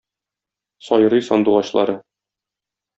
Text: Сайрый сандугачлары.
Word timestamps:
Сайрый 0.87 1.23
сандугачлары. 1.29 1.95